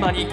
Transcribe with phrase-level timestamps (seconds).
[0.00, 0.26] 島に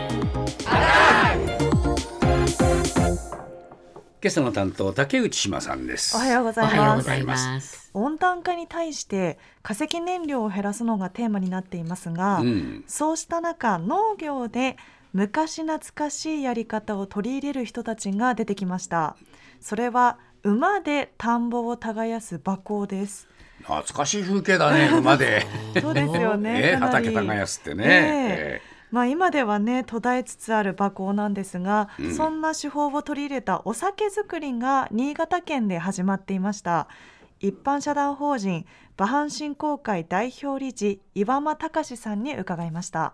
[4.19, 6.15] 今朝の担当竹内島さんです。
[6.15, 6.77] おはようございます。
[6.77, 7.91] おはようございます。
[7.93, 14.77] 温暖化に対して化石燃料を減らすのがテーマになっていますが、うん、そうした中農業で
[15.11, 19.17] 昔懐かしいやり方を取り入れる人たちが出てきました。
[19.59, 23.27] それは馬で田んぼを耕す馬耕です。
[23.59, 25.45] 懐かしい風景だね馬で。
[25.81, 28.61] そうですよね 畑耕すってね、え
[28.91, 32.15] まあ、今ではね途絶えつつある馬耕なんですが、うん。
[32.15, 36.87] そんな手法を取り入れたお酒造りが新潟県で始まっていました。
[37.39, 38.65] 一般社団法人
[38.97, 43.13] 馬阪振興会代表理事岩間隆さんに伺いました。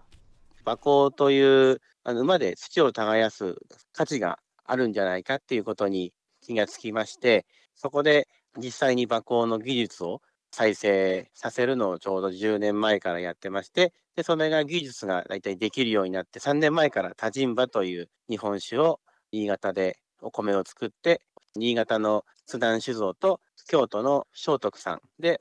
[0.65, 3.55] 馬耕というあの馬で土を耕す
[3.91, 8.27] 価値があるんじゃないかっていうことに気がつきまして、そこで
[8.57, 10.21] 実際に馬耕の技術を
[10.53, 18.99] 再生させるのをちょうど10年前からやってまして、でそれが技術が大体できるようになって、3年前から多人馬という日本酒を
[19.31, 21.21] 新潟でお米を作って、
[21.55, 25.39] 新潟の津南酒造と京都の聖徳さんで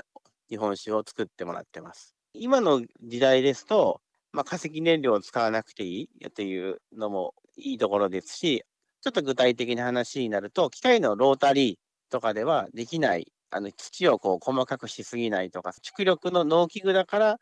[0.49, 2.15] 日本酒を作ってもらってます。
[2.33, 4.01] 今の時代ですと、
[4.33, 8.65] まあ、化石燃料を使わなくていいっていうのもいいところですし、
[9.03, 17.39] ちょっと具体的な話になると、機械のロータリーとかではできない、あの土をこう細かくしすぎないとか、蓄力の農機具だから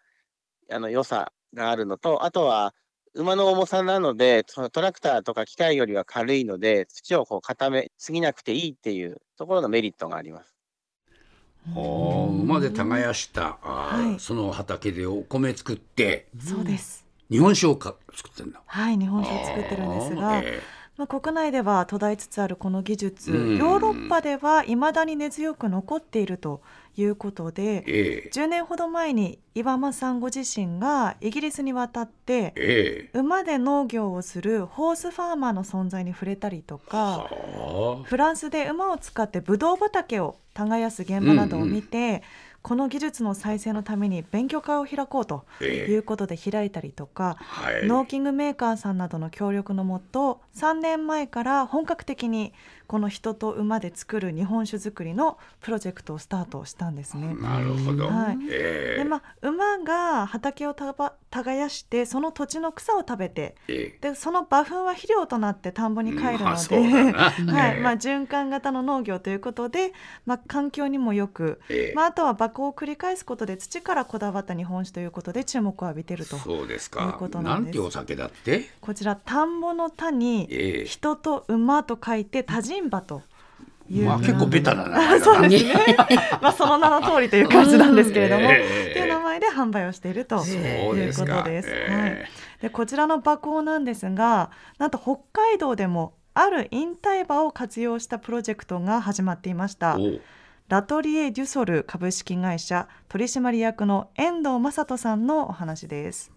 [0.70, 2.74] あの良さがあるのと、あとは
[3.14, 10.54] 馬の重さなので、そのトラクターとか機械よりは軽いので、土をこう固めすぎなくていいっていうところのメリットがあります。
[11.74, 14.20] ほう馬で耕した、はい。
[14.20, 17.04] その畑でお米作ってそうです。
[17.30, 18.60] 日本酒をか作ってんだ。
[18.66, 20.60] はい日本酒を作ってるんですが、え
[21.00, 23.56] まあ、国内では途絶えつつあるこの技術、うん。
[23.56, 26.60] ヨーロッパではいまだに根強く残っていると
[26.94, 28.30] いうことでー、ええ。
[28.30, 33.18] 10年ほど前に岩間さんご自身がイギリスに渡ってええ。
[33.18, 42.22] 馬で農業をするホースファーマーの存在に触れたりとかはフランスで馬を使ってブドウ畑を耕す現場などを見て、
[42.62, 47.86] この技術の再生のために勉強会を開こうということで開いたりとか、はい。
[47.86, 52.52] 農機具メーカーさんなどの協力のもと3年前から本格的に
[52.86, 57.36] この人と馬で作る日本酒作りのプロジェクトをスタートしたんですね。
[57.40, 58.38] なるほど、はい。
[58.50, 59.02] ええ。
[59.02, 64.08] でまあ、馬が畑をたば耕してその土地の草を食べてええ。
[64.10, 67.22] でその馬糞は肥料となって田んぼに帰るので、だな。
[67.54, 67.76] はい。
[67.76, 67.80] ええ。
[67.80, 69.92] まあ、循環型の農業ということで、
[70.26, 71.94] まあ、環境にもよく、ええ。
[71.94, 76.86] まあ、あとは馬耕を繰り返すことで土からこだわった日本酒ということで注目を浴びているとそうです。
[76.86, 78.68] いうかことなんですてお酒だって？
[78.80, 80.84] こちら田んぼの田にええ。
[80.86, 83.22] 人と馬と書いて多人馬と
[83.88, 85.24] いう、まあ結構ベタな名前だな。
[85.24, 85.96] そうですね。
[86.40, 91.24] まあその名の通りという感じなんですけれども、ええっていう名前で販売をしているというです。
[91.24, 91.68] かことです。
[91.68, 92.70] はい。
[92.70, 99.98] こちらの馬耕なんですがなんと北海道でもある引退馬を活用したプロジェクトが始まっていました。
[100.70, 106.30] ラトリエ・デュソル株式会社取締役の遠藤正人さんのお話です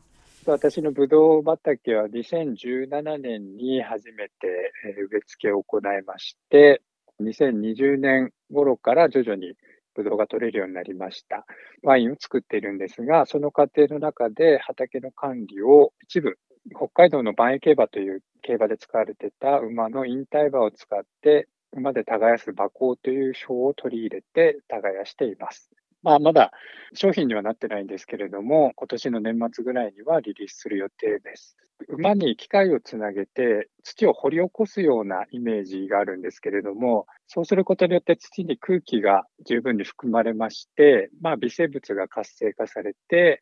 [0.46, 6.82] 私のブドウ畑は2017年に初めて植え付けを行いまして、
[7.22, 9.54] 2020年頃から徐々に
[9.96, 11.46] ブドウが取れるようになりました。
[11.84, 16.38] ワインを作っているんですが、その過程の中で畑の管理を一部、
[16.76, 25.70] 北海道の万栄競馬という競馬で使われてた馬の引退馬を使って、馬で耕す馬耕という手法を取り入れて耕しています。
[26.04, 26.52] まあ、まだ
[26.94, 31.58] 商品にはなってないんですけれども、今年の年末ぐらいにはリリースする予定です。
[31.88, 43.42] 馬に機械をつなげて土を掘り起こすようなイメージがあるんですけれども、そうすることによって土に空気が十分に含まれまして、まあ、微生物が活性化されて、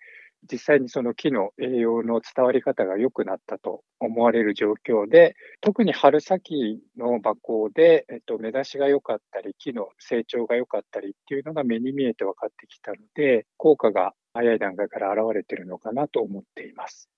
[0.51, 17.09] 実際にその木の栄養の伝わり方が良くなったと思われる状況で、特に春先の馬行で、えっと、目出しが良かったり、木の成長が良かったりっていうのが目に見えて分かってきたので、効果が早い段階から現れているのかなと思っています。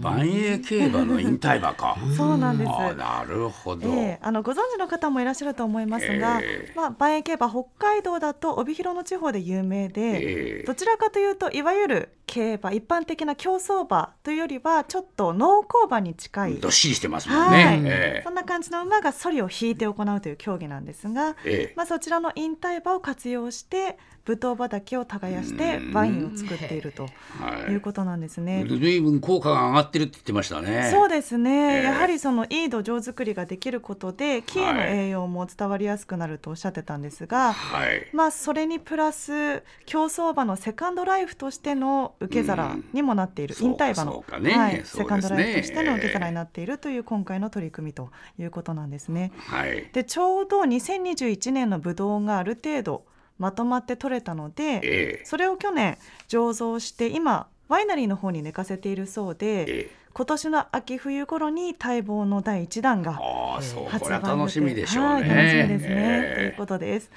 [0.00, 1.96] 万栄競馬の引退馬か。
[2.16, 2.70] そうなんです。
[2.70, 6.72] あなるほど、ええあのご存知の方もいらっしゃると思いますが、ええ。
[6.74, 10.64] まあ、万栄競馬北海道だと帯広の地方で有名で、ええ。
[10.66, 16.54] どちらかというといわゆる競馬一般的な競走馬というよりはちょっと農耕馬に近い。
[16.54, 17.80] どっしりしてますもんね、はい。
[17.84, 21.74] えそんな感じの馬がソリを引いて行うという競技なんですが、ええ。
[21.76, 25.92] まあ、そちらの引退馬を活用してブドウ畑を耕してうん。
[25.92, 27.72] ワインを作っているとはい。
[27.72, 28.64] いうことなんですね。
[28.64, 30.88] で分効果が上がってるって言ってましたね。
[30.90, 38.08] そうですね、えーやはりそのいい土壌作りができることで木への栄養も伝わりやすくなるとおっしゃってたんですが、はい。
[38.14, 49.32] まあそれにプラス競走馬のセカンドライフとしての受け皿にもなっている、うん引退馬の、ねはい、セカンドライフとしての受け皿になっているという今回の取り組みということなんですね。
[49.36, 49.88] はい。
[49.92, 53.04] でちょうど2021年のブドウがある程度
[53.38, 55.98] まとまって取れたので、ええそれを去年
[56.28, 60.02] 醸造して今ワイナリーの方に寝かせているそうで、ええ。
[60.14, 65.10] 今年の秋冬頃に待望の第1弾が発売予定は楽しみでしょうね。
[65.12, 67.10] はい、楽しみですね、ええということです。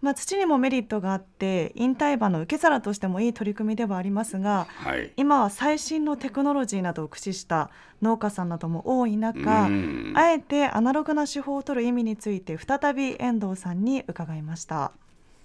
[0.00, 5.12] まあ、土にもメリットがあって引退馬の受け皿としてもいい取り組みではありますがはい。
[5.16, 7.70] 今は最新のテクノロジーなどを駆使した
[8.00, 14.92] 農家さんなども多い中、うんあえてアナログな手法を取る意味について再び遠藤さんに伺いました。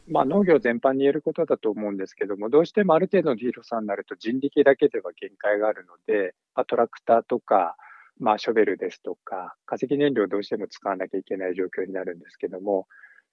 [0.07, 7.75] まあ、農業全般に言えることだと思うんですけども、どうしてもある程度の広さになると人力だけでは限界があるので、まあ、トラクターとか、
[8.19, 12.87] まあ、ショベルですとか、化石燃料をどうしても使わなきゃいけない状況になるんですけども、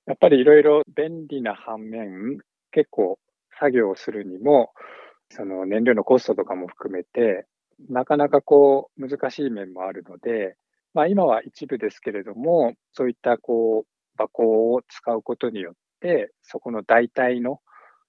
[0.06, 2.38] やっぱりいろいろ便利な反面、
[2.72, 3.18] 結構
[3.58, 4.72] 作業をするにも、
[5.30, 7.46] その燃料のコストとかも含めて、
[7.88, 10.56] なかなかこう難しい面もあるので、
[10.94, 17.60] まあ今は一部ですけれども、そういったこう箱を使うことによって、そこの代替の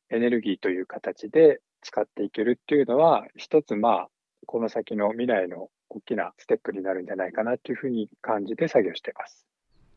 [0.09, 4.07] エネルギーという形で使っていけるっていうのは、一つまあ、
[4.45, 9.45] この先の未来の大きなステップになるんじゃないかなというふうに感じて作業しています。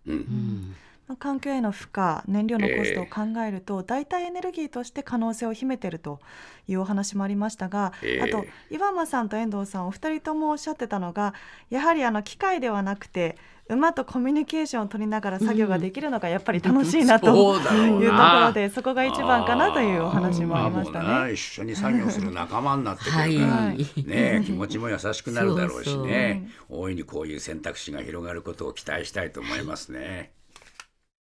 [0.06, 0.12] う。
[0.12, 0.76] うん
[1.14, 6.18] 環境への負荷燃料のコストを考えると、代替エネルギーとして可能性を秘めていると
[6.66, 8.22] いうお話もありましたが、ええ。
[8.22, 11.34] あと岩間さんと遠藤さんお二人ともおっしゃってたのが
[11.70, 13.36] やはりあの機械ではなくて
[13.68, 17.26] 馬とコミュニケーションを取りながら作業ができるのがやっぱり楽しいなと
[17.56, 21.32] いうところでそこが一番かなというお話もありましたね。
[21.32, 24.04] 一緒に作業する仲間になってくるから、はい。
[24.04, 30.35] ね気持ちも優しくなるだろうしそうね大いにこういう選択肢が広がることを期待したいと思いますね。